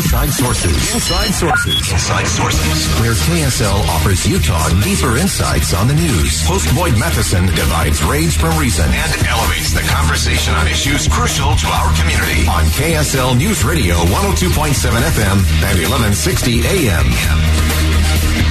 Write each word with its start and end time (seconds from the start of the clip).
Inside 0.00 0.32
Sources. 0.32 0.94
Inside 0.94 1.30
Sources. 1.34 1.92
Inside 1.92 2.24
Sources. 2.24 2.88
Where 3.04 3.12
KSL 3.12 3.84
offers 3.92 4.26
Utah 4.26 4.66
deeper 4.80 5.18
insights 5.18 5.74
on 5.74 5.88
the 5.88 5.94
news. 5.94 6.40
Host 6.48 6.74
Boyd 6.74 6.98
Matheson 6.98 7.44
divides 7.52 8.02
rage 8.04 8.38
from 8.38 8.58
reason 8.58 8.86
and 8.88 9.26
elevates 9.28 9.74
the 9.74 9.84
conversation 9.92 10.54
on 10.54 10.66
issues 10.68 11.06
crucial 11.06 11.54
to 11.54 11.66
our 11.68 11.92
community. 12.00 12.48
On 12.48 12.64
KSL 12.80 13.36
News 13.36 13.62
Radio 13.62 13.94
102.7 14.08 14.72
FM 14.88 15.36
and 15.68 15.76
1160 15.76 16.64
AM. 16.64 17.04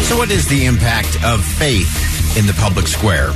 So, 0.05 0.17
what 0.17 0.29
is 0.29 0.47
the 0.47 0.65
impact 0.65 1.17
of 1.25 1.43
faith 1.43 2.37
in 2.37 2.45
the 2.45 2.53
public 2.61 2.85
square? 2.85 3.33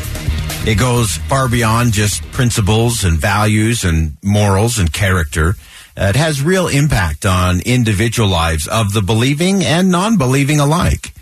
It 0.67 0.77
goes 0.77 1.17
far 1.17 1.49
beyond 1.49 1.93
just 1.93 2.21
principles 2.31 3.03
and 3.03 3.17
values 3.17 3.83
and 3.83 4.17
morals 4.21 4.77
and 4.77 4.93
character. 4.93 5.55
Uh, 5.95 6.05
it 6.05 6.15
has 6.15 6.41
real 6.41 6.67
impact 6.67 7.25
on 7.25 7.61
individual 7.61 8.27
lives 8.27 8.67
of 8.67 8.93
the 8.93 9.01
believing 9.01 9.63
and 9.63 9.91
non-believing 9.91 10.59
alike. 10.59 11.13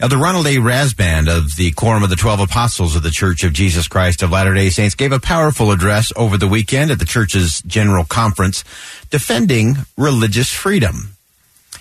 Elder 0.00 0.16
Ronald 0.16 0.46
A. 0.46 0.56
Rasband 0.56 1.28
of 1.28 1.56
the 1.56 1.72
Quorum 1.72 2.04
of 2.04 2.10
the 2.10 2.16
Twelve 2.16 2.38
Apostles 2.38 2.94
of 2.94 3.02
the 3.02 3.10
Church 3.10 3.42
of 3.42 3.52
Jesus 3.52 3.88
Christ 3.88 4.22
of 4.22 4.30
Latter-day 4.30 4.70
Saints 4.70 4.94
gave 4.94 5.10
a 5.10 5.18
powerful 5.18 5.72
address 5.72 6.12
over 6.14 6.38
the 6.38 6.46
weekend 6.46 6.92
at 6.92 7.00
the 7.00 7.04
church's 7.04 7.60
general 7.62 8.04
conference 8.04 8.62
defending 9.10 9.74
religious 9.96 10.52
freedom. 10.52 11.16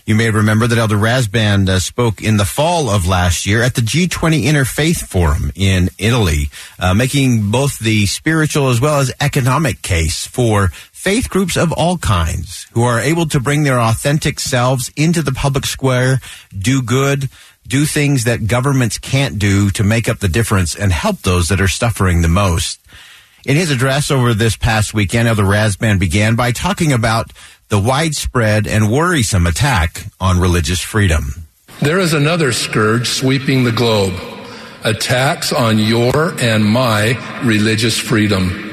You 0.08 0.16
may 0.16 0.32
remember 0.32 0.68
that 0.68 0.78
Elder 0.78 0.96
Rasband 0.96 1.68
uh, 1.68 1.80
spoke 1.80 2.24
in 2.24 2.38
the 2.38 2.46
fall 2.46 2.90
of 2.90 3.06
last 3.06 3.46
year 3.46 3.62
at 3.62 3.76
the 3.76 3.82
G20 3.82 4.46
Interfaith 4.46 5.06
Forum 5.06 5.52
in 5.54 5.90
Italy, 6.00 6.50
uh, 6.80 6.94
making 6.94 7.52
both 7.52 7.78
the 7.78 8.06
spiritual 8.06 8.70
as 8.70 8.80
well 8.80 9.00
as 9.00 9.12
economic 9.20 9.82
case 9.82 10.26
for 10.26 10.70
faith 10.98 11.30
groups 11.30 11.56
of 11.56 11.72
all 11.72 11.98
kinds 12.00 12.66
who 12.72 12.82
are 12.82 13.00
able 13.00 13.28
to 13.28 13.40
bring 13.40 13.62
their 13.62 13.80
authentic 13.80 14.40
selves 14.40 14.92
into 14.96 15.22
the 15.22 15.32
public 15.32 15.64
square, 15.64 16.20
do 16.58 16.82
good, 16.82 17.30
do 17.68 17.86
things 17.86 18.24
that 18.24 18.48
governments 18.48 18.98
can't 18.98 19.38
do 19.38 19.70
to 19.70 19.84
make 19.84 20.10
up 20.10 20.18
the 20.18 20.28
difference 20.28 20.76
and 20.76 20.92
help 20.92 21.22
those 21.22 21.50
that 21.50 21.62
are 21.62 21.68
suffering 21.68 22.24
the 22.24 22.28
most. 22.28 22.80
In 23.46 23.56
his 23.56 23.70
address 23.70 24.10
over 24.10 24.34
this 24.34 24.58
past 24.58 24.96
weekend, 24.96 25.28
Elder 25.28 25.44
Rasband 25.44 26.00
began 26.00 26.36
by 26.36 26.52
talking 26.52 26.92
about 26.92 27.32
the 27.70 27.80
widespread 27.80 28.66
and 28.66 28.92
worrisome 28.92 29.46
attack 29.46 30.08
on 30.20 30.40
religious 30.40 30.82
freedom. 30.82 31.46
There 31.80 32.00
is 32.00 32.14
another 32.16 32.52
scourge 32.52 33.08
sweeping 33.08 33.64
the 33.64 33.72
globe 33.72 34.16
attacks 34.84 35.54
on 35.54 35.78
your 35.78 36.34
and 36.42 36.66
my 36.66 37.14
religious 37.46 38.00
freedom. 38.00 38.67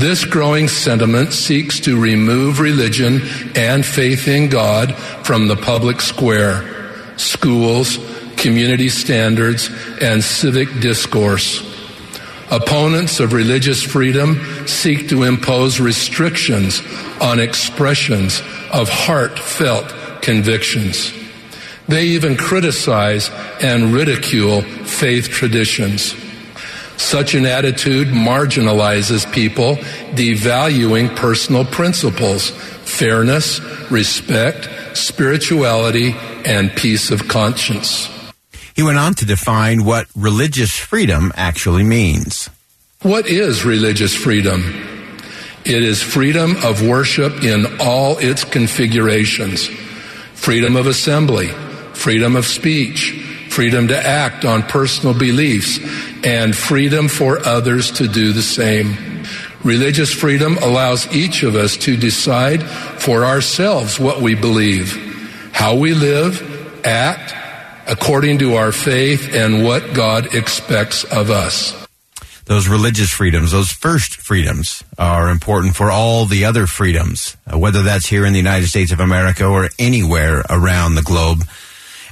This 0.00 0.24
growing 0.24 0.66
sentiment 0.66 1.34
seeks 1.34 1.78
to 1.80 2.00
remove 2.00 2.58
religion 2.58 3.20
and 3.54 3.84
faith 3.84 4.28
in 4.28 4.48
God 4.48 4.96
from 4.96 5.46
the 5.46 5.56
public 5.56 6.00
square, 6.00 6.64
schools, 7.18 7.98
community 8.38 8.88
standards, 8.88 9.68
and 10.00 10.24
civic 10.24 10.80
discourse. 10.80 11.60
Opponents 12.50 13.20
of 13.20 13.34
religious 13.34 13.82
freedom 13.82 14.40
seek 14.66 15.10
to 15.10 15.24
impose 15.24 15.80
restrictions 15.80 16.80
on 17.20 17.38
expressions 17.38 18.40
of 18.72 18.88
heartfelt 18.88 20.22
convictions. 20.22 21.12
They 21.88 22.06
even 22.06 22.38
criticize 22.38 23.28
and 23.62 23.92
ridicule 23.92 24.62
faith 24.62 25.28
traditions. 25.28 26.14
Such 27.00 27.34
an 27.34 27.46
attitude 27.46 28.08
marginalizes 28.08 29.24
people, 29.32 29.76
devaluing 30.14 31.16
personal 31.16 31.64
principles, 31.64 32.50
fairness, 32.50 33.58
respect, 33.90 34.68
spirituality, 34.96 36.14
and 36.44 36.70
peace 36.70 37.10
of 37.10 37.26
conscience. 37.26 38.08
He 38.76 38.82
went 38.82 38.98
on 38.98 39.14
to 39.14 39.24
define 39.24 39.84
what 39.84 40.08
religious 40.14 40.76
freedom 40.76 41.32
actually 41.34 41.84
means. 41.84 42.50
What 43.00 43.26
is 43.26 43.64
religious 43.64 44.14
freedom? 44.14 44.62
It 45.64 45.82
is 45.82 46.02
freedom 46.02 46.54
of 46.62 46.86
worship 46.86 47.42
in 47.42 47.66
all 47.80 48.18
its 48.18 48.44
configurations 48.44 49.68
freedom 50.34 50.76
of 50.76 50.86
assembly, 50.86 51.48
freedom 51.94 52.36
of 52.36 52.46
speech, 52.46 53.26
freedom 53.50 53.88
to 53.88 54.06
act 54.06 54.44
on 54.44 54.62
personal 54.62 55.12
beliefs, 55.18 55.78
and 56.24 56.56
freedom 56.56 57.08
for 57.08 57.38
others 57.46 57.90
to 57.92 58.08
do 58.08 58.32
the 58.32 58.42
same. 58.42 59.24
Religious 59.64 60.12
freedom 60.12 60.56
allows 60.58 61.14
each 61.14 61.42
of 61.42 61.54
us 61.54 61.76
to 61.76 61.96
decide 61.96 62.62
for 62.62 63.24
ourselves 63.24 64.00
what 64.00 64.20
we 64.20 64.34
believe, 64.34 64.92
how 65.52 65.76
we 65.76 65.92
live, 65.92 66.86
act, 66.86 67.34
according 67.86 68.38
to 68.38 68.54
our 68.54 68.72
faith 68.72 69.34
and 69.34 69.64
what 69.64 69.92
God 69.92 70.34
expects 70.34 71.04
of 71.04 71.30
us. 71.30 71.76
Those 72.46 72.68
religious 72.68 73.10
freedoms, 73.10 73.52
those 73.52 73.70
first 73.70 74.16
freedoms, 74.16 74.82
are 74.98 75.28
important 75.28 75.76
for 75.76 75.90
all 75.90 76.24
the 76.24 76.46
other 76.46 76.66
freedoms, 76.66 77.36
uh, 77.46 77.58
whether 77.58 77.82
that's 77.82 78.06
here 78.06 78.24
in 78.26 78.32
the 78.32 78.38
United 78.40 78.66
States 78.66 78.90
of 78.92 78.98
America 78.98 79.46
or 79.46 79.68
anywhere 79.78 80.42
around 80.50 80.94
the 80.94 81.02
globe. 81.02 81.44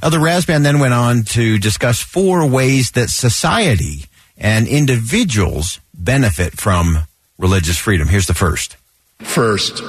Elder 0.03 0.19
Rasband 0.19 0.63
then 0.63 0.79
went 0.79 0.95
on 0.95 1.23
to 1.25 1.59
discuss 1.59 2.01
four 2.01 2.47
ways 2.49 2.93
that 2.93 3.11
society 3.11 4.05
and 4.37 4.69
individuals 4.69 5.81
benefit 5.93 6.61
from 6.61 7.05
religious 7.39 7.77
freedom. 7.77 8.09
Here's 8.09 8.27
the 8.27 8.35
first. 8.35 8.77
First, 9.19 9.83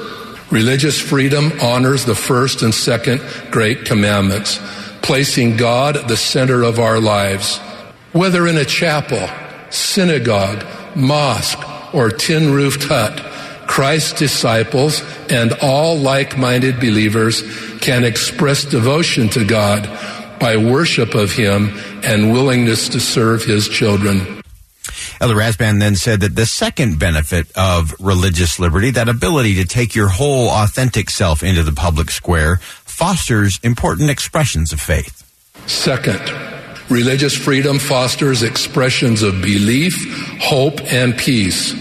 religious 0.51 0.99
freedom 0.99 1.51
honors 1.61 2.05
the 2.05 2.15
first 2.15 2.63
and 2.63 2.73
second 2.73 3.21
great 3.51 3.85
commandments, 3.85 4.59
placing 5.03 5.57
God 5.57 5.95
at 5.95 6.07
the 6.07 6.17
center 6.17 6.63
of 6.63 6.79
our 6.79 6.99
lives. 6.99 7.59
Whether 8.11 8.47
in 8.47 8.57
a 8.57 8.65
chapel, 8.65 9.29
synagogue, 9.69 10.65
mosque, 10.95 11.93
or 11.93 12.09
tin 12.09 12.51
roofed 12.51 12.85
hut, 12.85 13.19
Christ's 13.67 14.13
disciples 14.13 15.03
and 15.29 15.53
all 15.61 15.95
like 15.95 16.35
minded 16.39 16.79
believers 16.79 17.43
can 17.81 18.03
express 18.03 18.63
devotion 18.65 19.29
to 19.29 19.45
God 19.45 19.83
by 20.39 20.57
worship 20.57 21.15
of 21.15 21.31
Him 21.31 21.69
and 22.03 22.31
willingness 22.31 22.89
to 22.89 22.99
serve 22.99 23.43
His 23.43 23.67
children. 23.67 24.41
Elder 25.21 25.35
Rasband 25.35 25.79
then 25.79 25.95
said 25.95 26.21
that 26.21 26.35
the 26.35 26.45
second 26.45 26.97
benefit 26.97 27.51
of 27.55 27.93
religious 27.99 28.59
liberty, 28.59 28.91
that 28.91 29.09
ability 29.09 29.55
to 29.55 29.65
take 29.65 29.93
your 29.93 30.07
whole 30.07 30.49
authentic 30.49 31.09
self 31.09 31.43
into 31.43 31.63
the 31.63 31.73
public 31.73 32.09
square, 32.09 32.57
fosters 32.57 33.59
important 33.61 34.09
expressions 34.09 34.71
of 34.71 34.79
faith. 34.79 35.25
Second, 35.67 36.21
religious 36.89 37.35
freedom 37.35 37.79
fosters 37.79 38.43
expressions 38.43 39.21
of 39.21 39.41
belief, 39.41 39.95
hope, 40.41 40.79
and 40.91 41.17
peace. 41.17 41.73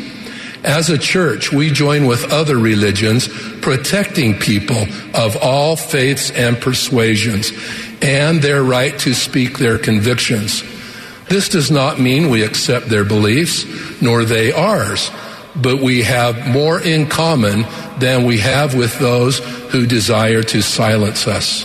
As 0.69 0.91
a 0.91 0.99
church, 0.99 1.50
we 1.50 1.70
join 1.70 2.06
with 2.06 2.31
other 2.31 2.59
religions 2.59 3.26
protecting 3.62 4.38
people 4.38 4.85
of 5.15 5.35
all 5.41 5.76
faiths 5.76 6.31
and 6.31 6.61
persuasions 6.61 7.53
and 8.03 8.43
their 8.43 8.62
right 8.62 8.97
to 8.99 9.15
speak 9.15 9.56
their 9.56 9.79
convictions. 9.79 10.62
This 11.31 11.49
does 11.49 11.70
not 11.70 11.99
mean 11.99 12.29
we 12.29 12.43
accept 12.43 12.91
their 12.91 13.06
beliefs, 13.06 13.65
nor 14.03 14.25
they 14.25 14.53
ours, 14.53 15.11
but 15.56 15.81
we 15.81 16.03
have 16.03 16.47
more 16.47 16.79
in 16.79 17.06
common 17.06 17.65
than 17.99 18.25
we 18.25 18.37
have 18.41 18.75
with 18.75 18.99
those 18.99 19.38
who 19.70 19.87
desire 19.87 20.43
to 20.43 20.61
silence 20.61 21.26
us. 21.26 21.65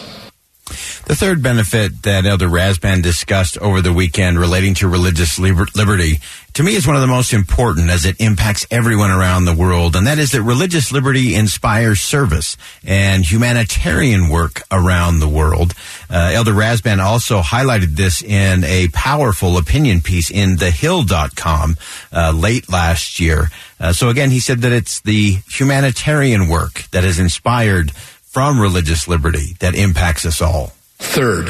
The 1.06 1.18
third 1.18 1.44
benefit 1.44 2.04
that 2.04 2.26
Elder 2.26 2.48
Rasband 2.48 3.04
discussed 3.04 3.58
over 3.58 3.82
the 3.82 3.92
weekend 3.92 4.40
relating 4.40 4.74
to 4.76 4.88
religious 4.88 5.38
liber- 5.38 5.68
liberty, 5.76 6.22
to 6.54 6.64
me 6.64 6.76
is 6.76 6.88
one 6.88 6.96
of 6.96 7.02
the 7.02 7.08
most 7.08 7.34
important 7.34 7.90
as 7.90 8.06
it 8.06 8.22
impacts 8.22 8.66
everyone 8.72 9.12
around 9.12 9.44
the 9.44 9.54
world, 9.54 9.98
and 9.98 10.08
that 10.08 10.18
is 10.18 10.32
that 10.32 10.42
religious 10.44 10.94
liberty 10.94 11.36
inspires 11.36 12.00
service 12.00 12.56
and 12.86 13.30
humanitarian 13.30 14.30
work 14.30 14.62
around 14.72 15.20
the 15.20 15.28
world. 15.28 15.74
Uh, 16.10 16.32
Elder 16.34 16.54
Rasband 16.54 17.04
also 17.04 17.42
highlighted 17.42 17.98
this 17.98 18.24
in 18.24 18.64
a 18.64 18.88
powerful 18.94 19.58
opinion 19.58 20.00
piece 20.00 20.32
in 20.32 20.56
thehill.com 20.56 21.76
uh, 22.14 22.32
late 22.34 22.72
last 22.72 23.20
year. 23.20 23.50
Uh, 23.78 23.92
so 23.92 24.08
again, 24.08 24.32
he 24.32 24.40
said 24.40 24.60
that 24.60 24.72
it's 24.72 25.02
the 25.02 25.40
humanitarian 25.52 26.48
work 26.48 26.86
that 26.92 27.04
is 27.04 27.20
inspired 27.20 27.92
from 27.92 28.58
religious 28.58 29.06
liberty 29.06 29.58
that 29.60 29.76
impacts 29.76 30.26
us 30.26 30.42
all. 30.42 30.72
Third, 31.14 31.48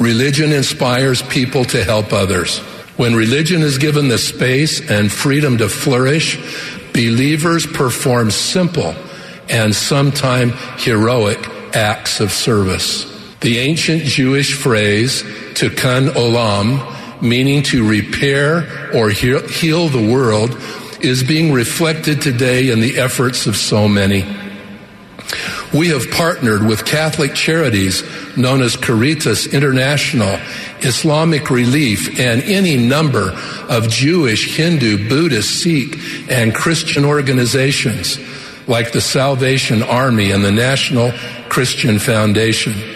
religion 0.00 0.52
inspires 0.52 1.20
people 1.20 1.66
to 1.66 1.84
help 1.84 2.14
others. 2.14 2.60
When 2.96 3.14
religion 3.14 3.60
is 3.60 3.76
given 3.76 4.08
the 4.08 4.16
space 4.16 4.90
and 4.90 5.12
freedom 5.12 5.58
to 5.58 5.68
flourish, 5.68 6.38
believers 6.94 7.66
perform 7.66 8.30
simple 8.30 8.94
and 9.50 9.76
sometimes 9.76 10.54
heroic 10.82 11.46
acts 11.76 12.20
of 12.20 12.32
service. 12.32 13.04
The 13.40 13.58
ancient 13.58 14.04
Jewish 14.04 14.54
phrase, 14.54 15.22
tikkun 15.52 16.08
olam, 16.12 17.20
meaning 17.20 17.64
to 17.64 17.86
repair 17.86 18.90
or 18.94 19.10
heal 19.10 19.88
the 19.88 20.10
world, 20.10 20.56
is 21.02 21.22
being 21.22 21.52
reflected 21.52 22.22
today 22.22 22.70
in 22.70 22.80
the 22.80 22.98
efforts 22.98 23.46
of 23.46 23.56
so 23.56 23.88
many. 23.88 24.24
We 25.74 25.88
have 25.88 26.10
partnered 26.10 26.64
with 26.64 26.84
Catholic 26.84 27.34
charities 27.34 28.02
known 28.36 28.62
as 28.62 28.76
Caritas 28.76 29.48
Internationalis, 29.48 30.40
Islamic 30.84 31.50
Relief, 31.50 32.20
and 32.20 32.42
any 32.42 32.76
number 32.76 33.32
of 33.68 33.88
Jewish, 33.88 34.56
Hindu, 34.56 35.08
Buddhist, 35.08 35.62
Sikh, 35.62 35.98
and 36.30 36.54
Christian 36.54 37.04
organizations 37.04 38.18
like 38.68 38.92
the 38.92 39.00
Salvation 39.00 39.82
Army 39.82 40.30
and 40.30 40.44
the 40.44 40.52
National 40.52 41.12
Christian 41.48 41.98
Foundation. 41.98 42.95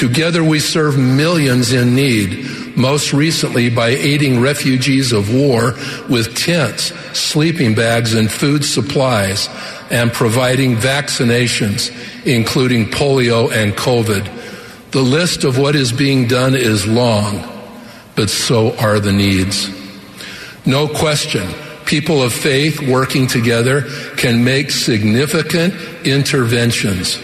Together 0.00 0.42
we 0.42 0.58
serve 0.58 0.98
millions 0.98 1.74
in 1.74 1.94
need, 1.94 2.74
most 2.74 3.12
recently 3.12 3.68
by 3.68 3.88
aiding 3.88 4.40
refugees 4.40 5.12
of 5.12 5.30
war 5.30 5.74
with 6.08 6.34
tents, 6.34 6.84
sleeping 7.12 7.74
bags, 7.74 8.14
and 8.14 8.30
food 8.30 8.64
supplies 8.64 9.50
and 9.90 10.10
providing 10.10 10.74
vaccinations, 10.74 11.90
including 12.24 12.86
polio 12.86 13.52
and 13.52 13.74
COVID. 13.74 14.90
The 14.90 15.02
list 15.02 15.44
of 15.44 15.58
what 15.58 15.76
is 15.76 15.92
being 15.92 16.26
done 16.26 16.54
is 16.54 16.86
long, 16.86 17.46
but 18.16 18.30
so 18.30 18.74
are 18.78 19.00
the 19.00 19.12
needs. 19.12 19.68
No 20.64 20.88
question, 20.88 21.46
people 21.84 22.22
of 22.22 22.32
faith 22.32 22.80
working 22.80 23.26
together 23.26 23.82
can 24.16 24.44
make 24.44 24.70
significant 24.70 25.74
interventions. 26.06 27.18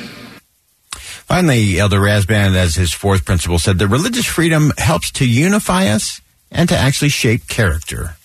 Finally, 1.37 1.79
Elder 1.79 2.01
Rasband, 2.01 2.57
as 2.57 2.77
his 2.77 2.95
fourth 2.95 3.27
principle, 3.27 3.59
said 3.59 3.79
that 3.79 3.89
religious 3.89 4.25
freedom 4.25 4.73
helps 4.79 5.11
to 5.11 5.29
unify 5.29 5.89
us 5.89 6.23
and 6.51 6.67
to 6.71 6.75
actually 6.75 7.11
shape 7.11 7.47
character. 7.47 8.17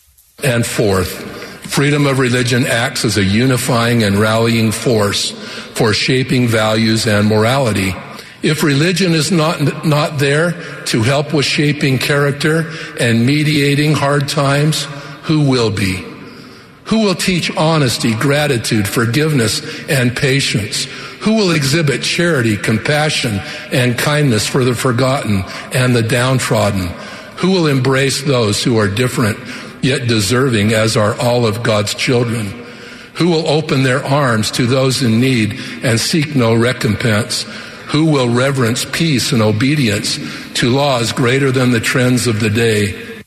And 0.46 0.66
fourth, 0.66 1.12
Freedom 1.70 2.06
of 2.08 2.20
religion 2.20 2.66
acts 2.66 3.04
as 3.04 3.18
a 3.18 3.24
unifying 3.24 4.04
and 4.04 4.18
rallying 4.18 4.72
force 4.72 5.32
for 5.76 5.92
shaping 5.92 6.48
values 6.48 7.06
and 7.06 7.28
morality. 7.28 7.94
If 8.44 8.64
religion 8.64 9.12
is 9.12 9.30
not, 9.30 9.86
not 9.86 10.18
there 10.18 10.54
to 10.86 11.02
help 11.02 11.34
with 11.34 11.46
shaping 11.46 11.98
character 11.98 12.72
and 12.98 13.26
mediating 13.26 13.94
hard 13.94 14.30
times, 14.30 14.86
who 15.24 15.50
will 15.50 15.70
be? 15.70 16.11
Who 16.86 17.06
will 17.06 17.16
teach 17.16 17.56
honesty, 17.56 18.14
gratitude, 18.16 18.88
forgiveness, 18.88 19.62
and 19.88 20.16
patience? 20.16 20.86
Who 21.22 21.36
will 21.36 21.52
exhibit 21.52 22.02
charity, 22.02 22.58
compassion, 22.58 23.40
and 23.72 23.98
kindness 23.98 24.48
for 24.48 24.64
the 24.64 24.76
forgotten 24.76 25.44
and 25.74 25.96
the 25.96 26.02
downtrodden? 26.02 26.88
Who 27.38 27.52
will 27.52 27.68
embrace 27.68 28.24
those 28.24 28.64
who 28.64 28.78
are 28.78 28.88
different 28.88 29.38
yet 29.82 30.08
deserving 30.08 30.74
as 30.74 30.96
are 30.96 31.20
all 31.20 31.46
of 31.46 31.64
God's 31.64 31.94
children, 31.94 32.48
who 33.16 33.30
will 33.30 33.48
open 33.48 33.84
their 33.84 34.04
arms 34.04 34.52
to 34.52 34.66
those 34.66 35.02
in 35.02 35.20
need 35.20 35.60
and 35.84 36.00
seek 36.00 36.36
no 36.36 36.54
recompense, 36.54 37.44
who 37.88 38.06
will 38.06 38.30
reverence 38.30 38.86
peace 38.86 39.32
and 39.32 39.42
obedience 39.42 40.18
to 40.54 40.70
laws 40.70 41.12
greater 41.12 41.52
than 41.52 41.72
the 41.72 41.80
trends 41.80 42.28
of 42.28 42.40
the 42.40 42.50
day. 42.50 43.24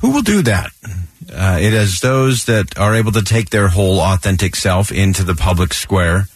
Who 0.00 0.12
will 0.12 0.22
do 0.22 0.42
that? 0.42 0.70
Uh, 1.32 1.58
it 1.60 1.72
is 1.72 2.00
those 2.00 2.44
that 2.46 2.76
are 2.78 2.94
able 2.94 3.12
to 3.12 3.22
take 3.22 3.50
their 3.50 3.68
whole 3.68 4.00
authentic 4.00 4.56
self 4.56 4.90
into 4.90 5.22
the 5.22 5.34
public 5.34 5.72
square. 5.72 6.28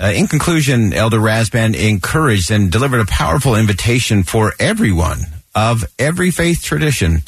Uh, 0.00 0.12
in 0.14 0.26
conclusion, 0.26 0.92
Elder 0.92 1.18
Rasband 1.18 1.74
encouraged 1.74 2.50
and 2.50 2.70
delivered 2.70 3.00
a 3.00 3.06
powerful 3.06 3.56
invitation 3.56 4.22
for 4.22 4.54
everyone 4.58 5.20
of 5.54 5.84
every 5.98 6.30
faith 6.30 6.62
tradition 6.62 7.22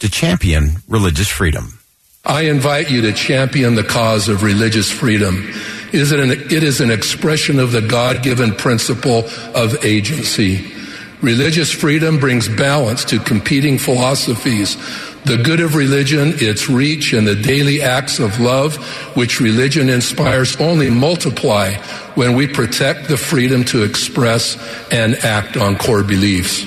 to 0.00 0.10
champion 0.10 0.76
religious 0.88 1.28
freedom. 1.28 1.78
I 2.24 2.42
invite 2.42 2.90
you 2.90 3.02
to 3.02 3.12
champion 3.12 3.74
the 3.74 3.84
cause 3.84 4.28
of 4.28 4.42
religious 4.42 4.90
freedom. 4.90 5.48
Is 5.92 6.12
it, 6.12 6.20
an, 6.20 6.30
it 6.30 6.62
is 6.62 6.80
an 6.80 6.90
expression 6.90 7.58
of 7.58 7.72
the 7.72 7.82
God 7.82 8.22
given 8.22 8.54
principle 8.54 9.24
of 9.54 9.84
agency. 9.84 10.72
Religious 11.20 11.70
freedom 11.70 12.18
brings 12.18 12.48
balance 12.48 13.04
to 13.06 13.20
competing 13.20 13.78
philosophies. 13.78 14.76
The 15.24 15.36
good 15.36 15.60
of 15.60 15.76
religion, 15.76 16.32
its 16.36 16.68
reach, 16.68 17.12
and 17.12 17.26
the 17.26 17.36
daily 17.36 17.80
acts 17.80 18.18
of 18.18 18.40
love 18.40 18.76
which 19.16 19.40
religion 19.40 19.88
inspires 19.88 20.56
only 20.56 20.90
multiply 20.90 21.74
when 22.14 22.34
we 22.34 22.48
protect 22.48 23.08
the 23.08 23.16
freedom 23.16 23.64
to 23.66 23.84
express 23.84 24.56
and 24.90 25.14
act 25.16 25.56
on 25.56 25.76
core 25.76 26.02
beliefs. 26.02 26.66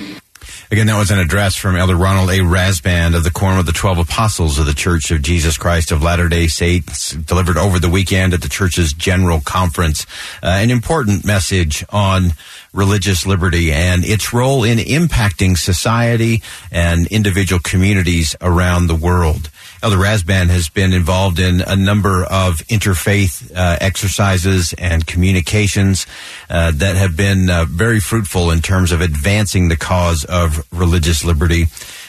Again, 0.71 0.87
that 0.87 0.97
was 0.97 1.11
an 1.11 1.19
address 1.19 1.55
from 1.55 1.75
Elder 1.75 1.95
Ronald 1.95 2.31
A. 2.31 2.39
Rasband 2.39 3.15
of 3.15 3.23
the 3.23 3.29
Quorum 3.29 3.59
of 3.59 3.67
the 3.67 3.71
Twelve 3.71 3.99
Apostles 3.99 4.57
of 4.57 4.65
the 4.65 4.73
Church 4.73 5.11
of 5.11 5.21
Jesus 5.21 5.57
Christ 5.57 5.91
of 5.91 6.01
Latter-day 6.01 6.47
Saints, 6.47 7.11
delivered 7.11 7.57
over 7.57 7.77
the 7.77 7.87
weekend 7.87 8.33
at 8.33 8.41
the 8.41 8.49
church's 8.49 8.91
general 8.91 9.41
conference. 9.41 10.07
Uh, 10.41 10.47
an 10.47 10.71
important 10.71 11.23
message 11.23 11.85
on 11.89 12.33
religious 12.75 13.25
liberty 13.25 13.71
and 13.71 14.03
its 14.03 14.33
role 14.33 14.63
in 14.63 14.77
impacting 14.77 15.57
society 15.57 16.43
and 16.71 17.07
individual 17.07 17.61
communities 17.63 18.35
around 18.41 18.87
the 18.87 18.95
world. 18.95 19.49
Elder 19.81 19.97
Rasband 19.97 20.49
has 20.49 20.67
been 20.67 20.93
involved 20.93 21.39
in 21.39 21.61
a 21.61 21.75
number 21.75 22.23
of 22.23 22.57
interfaith 22.67 23.51
uh, 23.55 23.77
exercises 23.79 24.73
and 24.77 25.05
communications 25.05 26.07
uh, 26.49 26.71
that 26.75 26.95
have 26.95 27.15
been 27.15 27.49
uh, 27.49 27.65
very 27.65 27.99
fruitful 27.99 28.51
in 28.51 28.61
terms 28.61 28.91
of 28.91 29.01
advancing 29.01 29.69
the 29.69 29.77
cause 29.77 30.25
of 30.25 30.67
religious 30.71 31.23
liberty. 31.23 31.65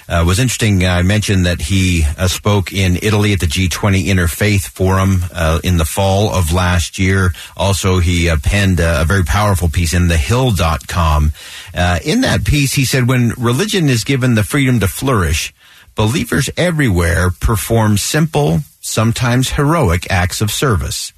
Uh, 0.08 0.22
was 0.24 0.38
interesting. 0.38 0.86
I 0.86 1.02
mentioned 1.02 1.46
that 1.46 1.60
he 1.60 2.04
uh, 2.16 2.28
spoke 2.28 2.72
in 2.72 2.96
Italy 3.02 3.32
at 3.32 3.40
the 3.40 3.46
G20 3.46 4.04
Interfaith 4.04 4.68
Forum 4.68 5.24
uh, 5.34 5.58
in 5.64 5.78
the 5.78 5.84
fall 5.84 6.32
of 6.32 6.52
last 6.52 6.98
year. 6.98 7.32
Also, 7.56 7.98
he 7.98 8.30
uh, 8.30 8.36
penned 8.40 8.78
a, 8.78 9.02
a, 9.02 9.04
very 9.04 9.24
powerful 9.24 9.68
piece 9.68 9.92
in 9.92 10.06
thehill.com. 10.06 11.32
Uh, 11.74 11.98
in 12.04 12.20
that 12.20 12.44
piece, 12.44 12.74
he 12.74 12.84
said, 12.84 13.08
when 13.08 13.32
religion 13.36 13.88
is 13.88 14.04
given 14.04 14.36
the 14.36 14.44
freedom 14.44 14.78
to 14.78 14.86
flourish, 14.86 15.52
believers 15.96 16.48
everywhere 16.56 17.30
perform 17.30 17.96
simple, 17.98 18.60
sometimes 18.80 19.50
heroic 19.50 20.08
acts 20.08 20.40
of 20.40 20.52
service. 20.52 21.12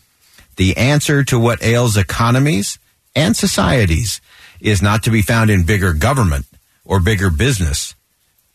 The 0.57 0.77
answer 0.79 1.23
to 1.25 1.39
what 1.39 1.63
ails 1.63 1.99
economies 1.99 2.79
and 3.15 3.37
societies 3.37 4.23
is 4.61 4.81
not 4.81 5.03
to 5.03 5.11
be 5.11 5.23
found 5.23 5.51
in 5.51 5.65
bigger 5.65 5.93
government 5.93 6.47
or 6.85 7.01
bigger 7.01 7.31
business, 7.31 7.95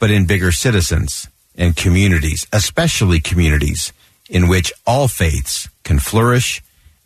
but 0.04 0.12
in 0.12 0.26
bigger 0.26 0.52
citizens 0.52 1.30
and 1.56 1.78
communities, 1.78 2.46
especially 2.52 3.22
communities 3.22 3.94
in 4.30 4.50
which 4.50 4.74
all 4.86 5.08
faiths 5.08 5.70
can 5.86 5.98
flourish 5.98 6.62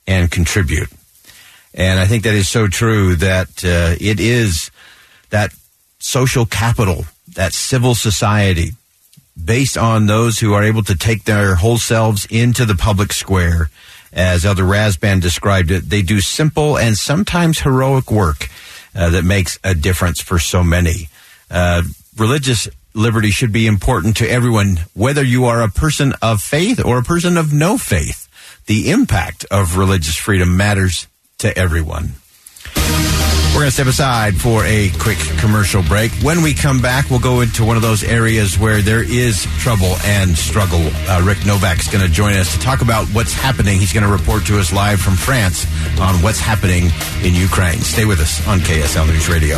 and 0.08 0.32
contribute. 0.32 0.90
And 1.76 2.00
I 2.00 2.08
think 2.08 2.24
that 2.24 2.34
is 2.34 2.50
so 2.50 2.68
true 2.68 3.16
that 3.18 3.64
uh, 3.64 3.94
it 4.02 4.20
is 4.20 4.72
that 5.30 5.54
social 6.00 6.48
capital, 6.48 7.06
that 7.36 7.54
civil 7.54 7.94
society 7.94 8.72
based 9.38 9.78
on 9.78 10.08
those 10.08 10.40
who 10.40 10.56
are 10.56 10.64
able 10.64 10.82
to 10.82 10.96
take 10.96 11.26
their 11.26 11.54
whole 11.54 11.78
selves 11.78 12.26
into 12.32 12.66
the 12.66 12.74
public 12.74 13.14
square. 13.14 13.70
As 14.12 14.44
Elder 14.44 14.64
Rasband 14.64 15.22
described 15.22 15.70
it, 15.70 15.88
they 15.92 16.02
do 16.02 16.20
simple 16.20 16.80
and 16.80 16.98
sometimes 16.98 17.60
heroic 17.60 18.10
work 18.10 18.50
uh, 18.96 19.12
that 19.12 19.24
makes 19.24 19.60
a 19.64 19.76
difference 19.76 20.20
for 20.20 20.40
so 20.40 20.64
many. 20.64 21.10
Uh, 21.52 21.84
religious 22.18 22.68
liberty 22.98 23.30
should 23.30 23.52
be 23.52 23.68
important 23.68 24.18
to 24.18 24.30
everyone, 24.30 24.80
whether 24.94 25.24
you 25.24 25.46
are 25.46 25.62
a 25.62 25.70
person 25.70 26.14
of 26.22 26.42
faith 26.42 26.84
or 26.84 26.98
a 26.98 27.04
person 27.04 27.38
of 27.38 27.54
no 27.54 27.78
faith. 27.78 28.28
The 28.66 28.90
impact 28.90 29.46
of 29.50 29.78
religious 29.78 30.16
freedom 30.16 30.58
matters 30.58 31.08
to 31.38 31.58
everyone. 31.58 32.14
We're 33.54 33.62
going 33.62 33.70
to 33.70 33.74
step 33.74 33.88
aside 33.88 34.36
for 34.36 34.64
a 34.66 34.92
quick 35.00 35.18
commercial 35.40 35.82
break. 35.82 36.12
When 36.22 36.44
we 36.44 36.54
come 36.54 36.80
back, 36.80 37.10
we'll 37.10 37.20
go 37.20 37.42
into 37.42 37.66
one 37.66 37.76
of 37.76 37.82
those 37.82 38.04
areas 38.04 38.60
where 38.60 38.84
there 38.84 39.02
is 39.02 39.48
trouble 39.58 39.96
and 40.06 40.38
struggle. 40.38 40.82
Uh, 41.08 41.24
Rick 41.26 41.44
Novak 41.46 41.80
is 41.80 41.88
going 41.88 42.06
to 42.06 42.12
join 42.12 42.34
us 42.34 42.54
to 42.54 42.60
talk 42.60 42.82
about 42.82 43.08
what's 43.08 43.34
happening. 43.34 43.80
He's 43.80 43.94
going 43.94 44.06
to 44.06 44.12
report 44.12 44.46
to 44.48 44.60
us 44.60 44.72
live 44.72 45.00
from 45.00 45.16
France 45.16 45.66
on 46.00 46.22
what's 46.22 46.40
happening 46.40 46.92
in 47.24 47.34
Ukraine. 47.34 47.80
Stay 47.80 48.06
with 48.06 48.20
us 48.20 48.46
on 48.48 48.60
KSL 48.60 49.08
News 49.08 49.28
Radio. 49.28 49.58